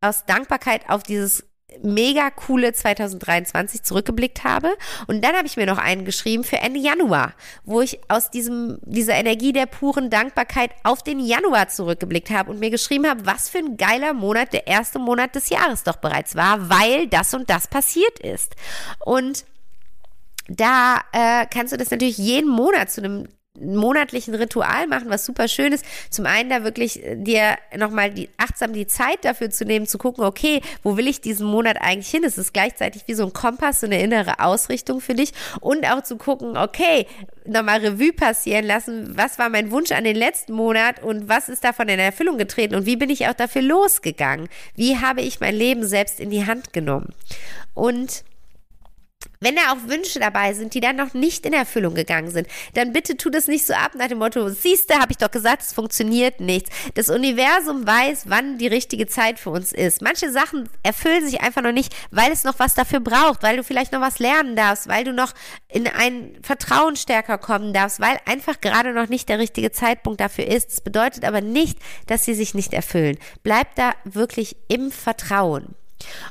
[0.01, 1.45] aus Dankbarkeit auf dieses
[1.83, 4.73] mega coole 2023 zurückgeblickt habe.
[5.07, 8.79] Und dann habe ich mir noch einen geschrieben für Ende Januar, wo ich aus diesem,
[8.83, 13.49] dieser Energie der puren Dankbarkeit auf den Januar zurückgeblickt habe und mir geschrieben habe, was
[13.49, 17.49] für ein geiler Monat der erste Monat des Jahres doch bereits war, weil das und
[17.51, 18.55] das passiert ist.
[19.01, 19.45] Und
[20.49, 23.29] da äh, kannst du das natürlich jeden Monat zu einem
[23.63, 25.85] monatlichen Ritual machen, was super schön ist.
[26.11, 29.99] Zum einen da wirklich äh, dir nochmal die, achtsam die Zeit dafür zu nehmen, zu
[29.99, 32.25] gucken, okay, wo will ich diesen Monat eigentlich hin?
[32.25, 36.03] Es ist gleichzeitig wie so ein Kompass, so eine innere Ausrichtung für dich und auch
[36.03, 37.07] zu gucken, okay,
[37.45, 41.65] nochmal Revue passieren lassen, was war mein Wunsch an den letzten Monat und was ist
[41.65, 44.49] davon in Erfüllung getreten und wie bin ich auch dafür losgegangen?
[44.75, 47.15] Wie habe ich mein Leben selbst in die Hand genommen?
[47.75, 48.25] Und
[49.43, 52.93] wenn da auch Wünsche dabei sind, die dann noch nicht in Erfüllung gegangen sind, dann
[52.93, 55.73] bitte tu das nicht so ab nach dem Motto, siehste, habe ich doch gesagt, es
[55.73, 56.71] funktioniert nichts.
[56.95, 60.01] Das Universum weiß, wann die richtige Zeit für uns ist.
[60.03, 63.65] Manche Sachen erfüllen sich einfach noch nicht, weil es noch was dafür braucht, weil du
[63.65, 65.35] vielleicht noch was lernen darfst, weil du noch
[65.69, 70.47] in ein Vertrauen stärker kommen darfst, weil einfach gerade noch nicht der richtige Zeitpunkt dafür
[70.47, 70.71] ist.
[70.71, 73.19] Das bedeutet aber nicht, dass sie sich nicht erfüllen.
[73.43, 75.75] Bleib da wirklich im Vertrauen.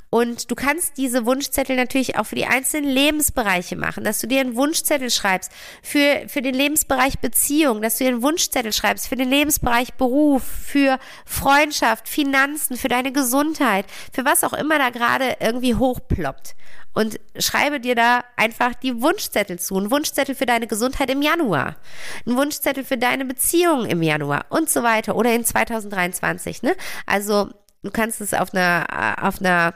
[0.09, 4.41] Und du kannst diese Wunschzettel natürlich auch für die einzelnen Lebensbereiche machen, dass du dir
[4.41, 9.15] einen Wunschzettel schreibst für, für den Lebensbereich Beziehung, dass du dir einen Wunschzettel schreibst für
[9.15, 15.37] den Lebensbereich Beruf, für Freundschaft, Finanzen, für deine Gesundheit, für was auch immer da gerade
[15.39, 16.55] irgendwie hochploppt.
[16.93, 19.77] Und schreibe dir da einfach die Wunschzettel zu.
[19.77, 21.77] Ein Wunschzettel für deine Gesundheit im Januar.
[22.25, 25.15] Ein Wunschzettel für deine Beziehung im Januar und so weiter.
[25.15, 26.75] Oder in 2023, ne?
[27.05, 27.49] Also,
[27.83, 29.73] du kannst es auf einer, auf einer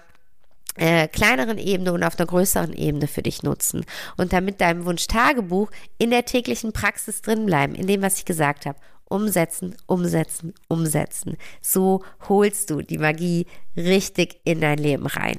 [0.78, 3.86] äh, kleineren Ebene und auf einer größeren Ebene für dich nutzen
[4.18, 8.66] und damit deinem Wunschtagebuch in der täglichen Praxis drin bleiben, in dem, was ich gesagt
[8.66, 8.78] habe.
[9.08, 11.38] Umsetzen, umsetzen, umsetzen.
[11.62, 13.46] So holst du die Magie
[13.78, 15.38] richtig in dein Leben rein.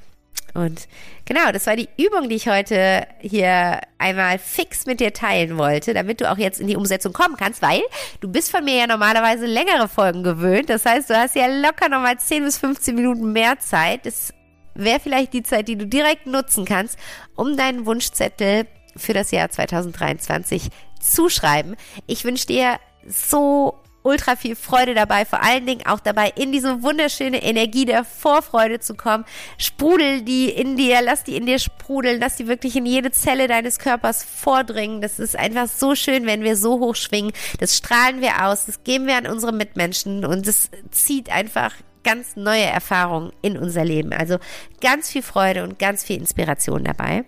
[0.55, 0.89] Und
[1.27, 5.93] genau, das war die Übung, die ich heute hier einmal fix mit dir teilen wollte,
[5.93, 7.83] damit du auch jetzt in die Umsetzung kommen kannst, weil
[8.21, 10.71] du bist von mir ja normalerweise längere Folgen gewöhnt.
[10.71, 14.07] Das heißt, du hast ja locker nochmal 10 bis 15 Minuten mehr Zeit.
[14.07, 14.33] Das
[14.75, 16.99] wäre vielleicht die Zeit, die du direkt nutzen kannst,
[17.35, 21.77] um deinen Wunschzettel für das Jahr 2023 zu schreiben.
[22.07, 26.83] Ich wünsche dir so ultra viel Freude dabei, vor allen Dingen auch dabei, in diese
[26.83, 29.25] wunderschöne Energie der Vorfreude zu kommen.
[29.59, 33.49] Sprudel die in dir, lass die in dir sprudeln, lass die wirklich in jede Zelle
[33.49, 35.01] deines Körpers vordringen.
[35.01, 37.33] Das ist einfach so schön, wenn wir so hoch schwingen.
[37.59, 42.37] Das strahlen wir aus, das geben wir an unsere Mitmenschen und es zieht einfach ganz
[42.37, 44.13] neue Erfahrungen in unser Leben.
[44.13, 44.39] Also
[44.81, 47.25] ganz viel Freude und ganz viel Inspiration dabei.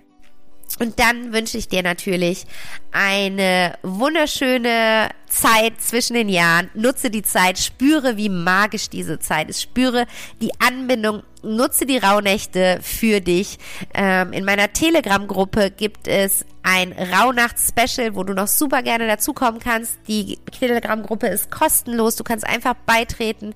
[0.79, 2.45] Und dann wünsche ich dir natürlich
[2.93, 6.71] eine wunderschöne Zeit zwischen den Jahren.
[6.75, 9.62] Nutze die Zeit, spüre, wie magisch diese Zeit ist.
[9.62, 10.07] Spüre
[10.41, 13.59] die Anbindung nutze die Rauhnächte für dich.
[13.95, 19.97] Ähm, in meiner Telegram-Gruppe gibt es ein Rauhnachts-Special, wo du noch super gerne dazukommen kannst.
[20.07, 22.17] Die Telegram-Gruppe ist kostenlos.
[22.17, 23.55] Du kannst einfach beitreten,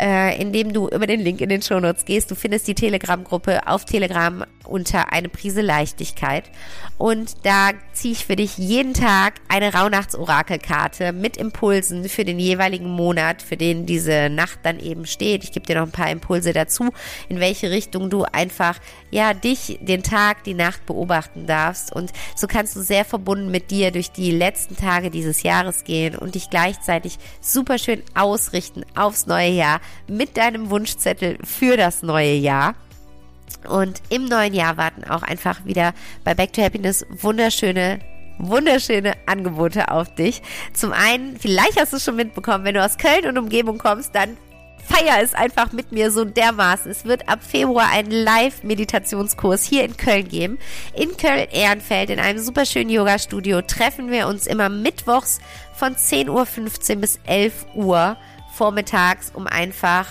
[0.00, 2.30] äh, indem du über den Link in den Shownotes gehst.
[2.30, 6.44] Du findest die Telegram-Gruppe auf Telegram unter eine Prise Leichtigkeit.
[6.96, 12.88] Und da ziehe ich für dich jeden Tag eine Rauhnachts-Orakelkarte mit Impulsen für den jeweiligen
[12.88, 15.44] Monat, für den diese Nacht dann eben steht.
[15.44, 16.90] Ich gebe dir noch ein paar Impulse dazu
[17.28, 18.78] in welche Richtung du einfach,
[19.10, 21.92] ja, dich, den Tag, die Nacht beobachten darfst.
[21.92, 26.16] Und so kannst du sehr verbunden mit dir durch die letzten Tage dieses Jahres gehen
[26.16, 32.34] und dich gleichzeitig super schön ausrichten aufs neue Jahr mit deinem Wunschzettel für das neue
[32.34, 32.74] Jahr.
[33.68, 38.00] Und im neuen Jahr warten auch einfach wieder bei Back to Happiness wunderschöne
[38.38, 40.42] wunderschöne Angebote auf dich.
[40.72, 44.14] Zum einen, vielleicht hast du es schon mitbekommen, wenn du aus Köln und Umgebung kommst,
[44.14, 44.36] dann
[44.84, 46.90] feier es einfach mit mir so dermaßen.
[46.90, 50.58] Es wird ab Februar einen Live-Meditationskurs hier in Köln geben.
[50.94, 55.40] In Köln-Ehrenfeld in einem super schönen Yoga-Studio treffen wir uns immer mittwochs
[55.72, 56.28] von 10.15
[56.94, 58.16] Uhr bis 11 Uhr
[58.52, 60.06] vormittags, um einfach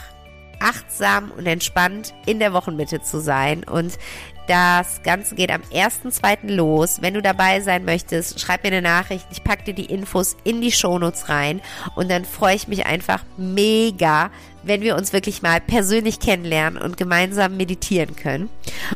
[0.60, 3.64] achtsam und entspannt in der Wochenmitte zu sein.
[3.64, 3.98] Und
[4.48, 6.54] das Ganze geht am 1.2.
[6.54, 7.02] los.
[7.02, 9.26] Wenn du dabei sein möchtest, schreib mir eine Nachricht.
[9.32, 11.62] Ich packe dir die Infos in die Shownotes rein.
[11.96, 14.32] Und dann freue ich mich einfach mega,
[14.64, 18.50] wenn wir uns wirklich mal persönlich kennenlernen und gemeinsam meditieren können.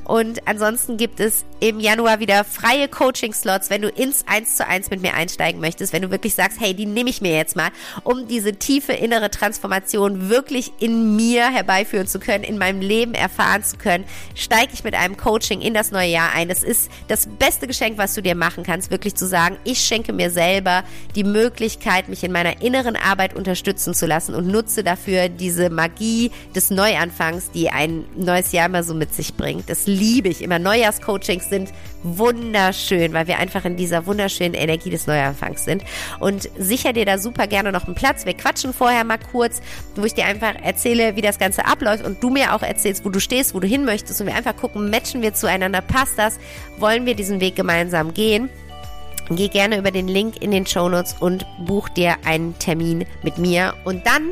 [0.04, 4.90] Und ansonsten gibt es im Januar wieder freie Coaching-Slots, wenn du ins 1 zu 1
[4.90, 7.70] mit mir einsteigen möchtest, wenn du wirklich sagst, hey, die nehme ich mir jetzt mal,
[8.04, 13.64] um diese tiefe innere Transformation wirklich in mir herbeiführen zu können, in meinem Leben erfahren
[13.64, 16.48] zu können, steige ich mit einem Coaching in das neue Jahr ein.
[16.48, 20.14] Das ist das beste Geschenk, was du dir machen kannst, wirklich zu sagen, ich schenke
[20.14, 20.84] mir selber
[21.16, 25.70] die Möglichkeit, mich in meiner inneren Arbeit unterstützen zu lassen und nutze dafür diese diese
[25.70, 29.70] Magie des Neuanfangs, die ein neues Jahr immer so mit sich bringt.
[29.70, 30.60] Das liebe ich immer.
[30.60, 35.84] Neujahrscoachings sind wunderschön, weil wir einfach in dieser wunderschönen Energie des Neuanfangs sind.
[36.20, 38.26] Und sicher dir da super gerne noch einen Platz.
[38.26, 39.62] Wir quatschen vorher mal kurz,
[39.96, 43.10] wo ich dir einfach erzähle, wie das Ganze abläuft und du mir auch erzählst, wo
[43.10, 46.38] du stehst, wo du hin möchtest und wir einfach gucken, matchen wir zueinander, passt das,
[46.78, 48.50] wollen wir diesen Weg gemeinsam gehen.
[49.30, 53.38] Geh gerne über den Link in den Show Notes und buch dir einen Termin mit
[53.38, 53.74] mir.
[53.84, 54.32] Und dann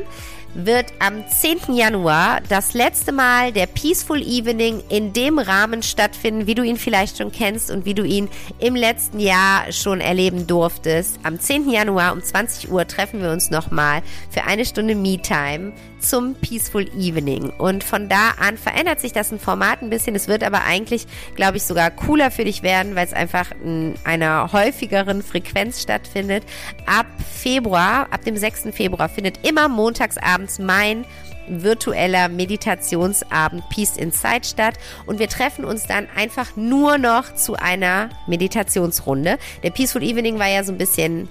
[0.64, 1.74] wird am 10.
[1.74, 7.18] Januar das letzte Mal der Peaceful Evening in dem Rahmen stattfinden, wie du ihn vielleicht
[7.18, 11.20] schon kennst und wie du ihn im letzten Jahr schon erleben durftest.
[11.22, 11.70] Am 10.
[11.70, 17.50] Januar um 20 Uhr treffen wir uns nochmal für eine Stunde Me-Time zum Peaceful Evening.
[17.58, 20.14] Und von da an verändert sich das ein Format ein bisschen.
[20.14, 23.94] Es wird aber eigentlich, glaube ich, sogar cooler für dich werden, weil es einfach in
[24.04, 26.44] einer häufigeren Frequenz stattfindet.
[26.86, 28.68] Ab Februar, ab dem 6.
[28.72, 31.04] Februar findet immer montagsabends mein
[31.48, 34.74] virtueller Meditationsabend Peace Inside statt
[35.06, 39.38] und wir treffen uns dann einfach nur noch zu einer Meditationsrunde.
[39.62, 41.28] Der Peaceful Evening war ja so ein bisschen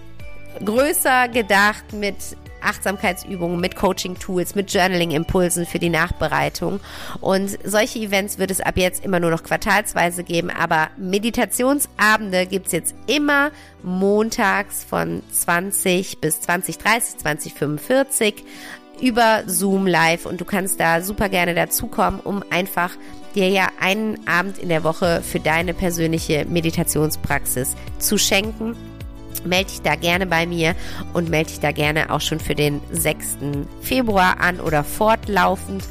[0.64, 2.16] größer gedacht mit
[2.66, 6.80] Achtsamkeitsübungen, mit Coaching-Tools, mit Journaling-Impulsen für die Nachbereitung.
[7.22, 12.72] Und solche Events wird es ab jetzt immer nur noch quartalsweise geben, aber Meditationsabende gibt's
[12.72, 13.52] jetzt immer
[13.84, 18.44] montags von 20 bis 2030, 2045
[19.02, 22.92] über Zoom live und du kannst da super gerne dazukommen, um einfach
[23.36, 28.76] dir ja einen Abend in der Woche für deine persönliche Meditationspraxis zu schenken.
[29.44, 30.76] Melde dich da gerne bei mir
[31.14, 33.38] und melde dich da gerne auch schon für den 6.
[33.82, 35.84] Februar an oder fortlaufend.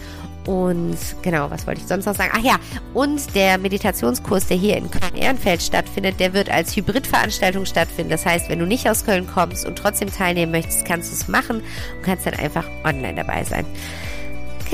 [0.47, 2.31] Und genau, was wollte ich sonst noch sagen?
[2.35, 2.57] Ach ja,
[2.93, 8.11] und der Meditationskurs, der hier in Köln-Ehrenfeld stattfindet, der wird als Hybridveranstaltung stattfinden.
[8.11, 11.29] Das heißt, wenn du nicht aus Köln kommst und trotzdem teilnehmen möchtest, kannst du es
[11.29, 11.57] machen
[11.97, 13.65] und kannst dann einfach online dabei sein.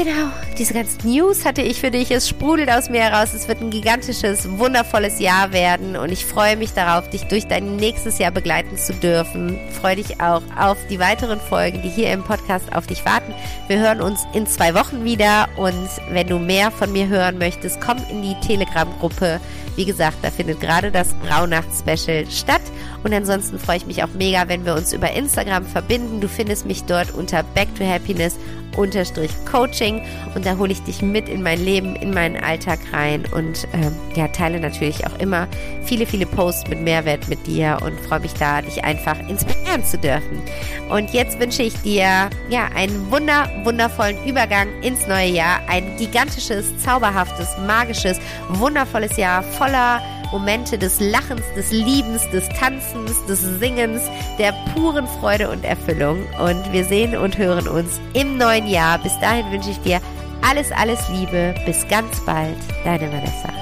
[0.03, 2.11] Genau, diese ganzen News hatte ich für dich.
[2.11, 3.35] Es sprudelt aus mir heraus.
[3.35, 7.77] Es wird ein gigantisches, wundervolles Jahr werden und ich freue mich darauf, dich durch dein
[7.77, 9.59] nächstes Jahr begleiten zu dürfen.
[9.79, 13.35] Freue dich auch auf die weiteren Folgen, die hier im Podcast auf dich warten.
[13.69, 17.79] Wir hören uns in zwei Wochen wieder und wenn du mehr von mir hören möchtest,
[17.83, 19.39] komm in die Telegram-Gruppe.
[19.77, 22.63] Wie gesagt, da findet gerade das Rauhnacht-Special statt.
[23.03, 26.21] Und ansonsten freue ich mich auch mega, wenn wir uns über Instagram verbinden.
[26.21, 28.37] Du findest mich dort unter Back to Happiness
[28.77, 30.01] unterstrich Coaching
[30.35, 33.95] und da hole ich dich mit in mein Leben, in meinen Alltag rein und ähm,
[34.15, 35.49] ja, teile natürlich auch immer
[35.85, 39.99] viele, viele Posts mit Mehrwert mit dir und freue mich da, dich einfach inspirieren zu
[39.99, 40.41] dürfen.
[40.89, 46.77] Und jetzt wünsche ich dir ja einen wunder, wundervollen Übergang ins neue Jahr, ein gigantisches,
[46.79, 50.01] zauberhaftes, magisches, wundervolles Jahr voller
[50.33, 54.03] Momente des Lachens, des Liebens, des Tanzens, des Singens,
[54.39, 56.19] der puren Freude und Erfüllung.
[56.39, 58.99] Und wir sehen und hören uns im neuen Jahr.
[58.99, 60.01] Bis dahin wünsche ich dir
[60.43, 61.55] alles, alles Liebe.
[61.67, 62.57] Bis ganz bald.
[62.85, 63.60] Deine Vanessa.